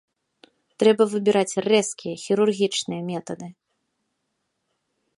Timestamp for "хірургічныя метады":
2.23-3.55